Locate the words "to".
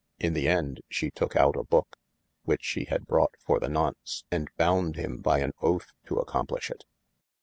6.07-6.15